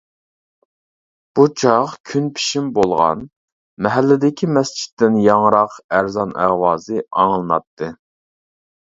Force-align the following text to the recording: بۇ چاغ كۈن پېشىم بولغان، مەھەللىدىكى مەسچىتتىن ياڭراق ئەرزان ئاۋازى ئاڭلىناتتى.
بۇ 1.39 1.43
چاغ 1.63 1.91
كۈن 2.11 2.29
پېشىم 2.37 2.69
بولغان، 2.77 3.19
مەھەللىدىكى 3.87 4.49
مەسچىتتىن 4.53 5.19
ياڭراق 5.25 5.75
ئەرزان 5.99 6.33
ئاۋازى 6.47 7.03
ئاڭلىناتتى. 7.25 7.91